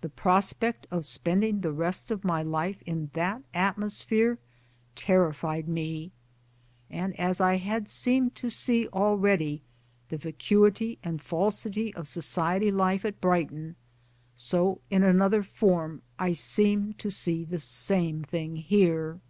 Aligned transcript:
The 0.00 0.08
prospect 0.08 0.86
of 0.90 1.04
spending 1.04 1.60
the 1.60 1.70
rest 1.70 2.10
of 2.10 2.24
my 2.24 2.42
life 2.42 2.80
in 2.86 3.10
that 3.12 3.42
atmo 3.52 3.90
sphere 3.90 4.38
terrified 4.94 5.68
me; 5.68 6.12
and 6.88 7.14
as 7.20 7.42
I 7.42 7.56
had 7.56 7.86
seemed 7.86 8.34
to 8.36 8.48
see 8.48 8.88
already 8.88 9.60
the 10.08 10.16
vacuity 10.16 10.98
and 11.04 11.20
falsity 11.20 11.92
of 11.94 12.08
society 12.08 12.70
life 12.70 13.04
at 13.04 13.20
Brighton, 13.20 13.76
so 14.34 14.80
in 14.88 15.02
another 15.02 15.42
form 15.42 16.00
I 16.18 16.32
seemed 16.32 16.98
to 17.00 17.10
see 17.10 17.44
the 17.44 17.58
same 17.60 18.22
thing 18.22 18.56
here. 18.56 19.20